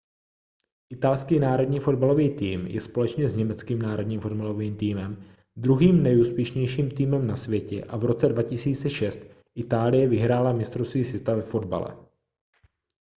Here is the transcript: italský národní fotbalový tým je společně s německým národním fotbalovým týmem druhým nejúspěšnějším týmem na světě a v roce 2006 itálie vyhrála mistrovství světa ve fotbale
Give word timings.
italský 0.89 1.39
národní 1.39 1.79
fotbalový 1.79 2.35
tým 2.35 2.67
je 2.67 2.81
společně 2.81 3.29
s 3.29 3.35
německým 3.35 3.79
národním 3.79 4.19
fotbalovým 4.19 4.75
týmem 4.77 5.23
druhým 5.55 6.03
nejúspěšnějším 6.03 6.91
týmem 6.91 7.27
na 7.27 7.35
světě 7.37 7.83
a 7.83 7.97
v 7.97 8.03
roce 8.05 8.27
2006 8.29 9.19
itálie 9.55 10.07
vyhrála 10.07 10.53
mistrovství 10.53 11.03
světa 11.03 11.35
ve 11.35 11.41
fotbale 11.41 11.97